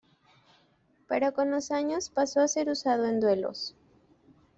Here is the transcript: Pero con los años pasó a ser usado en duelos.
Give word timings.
Pero 1.07 1.31
con 1.31 1.51
los 1.51 1.69
años 1.69 2.09
pasó 2.09 2.41
a 2.41 2.47
ser 2.47 2.69
usado 2.69 3.05
en 3.05 3.19
duelos. 3.19 3.75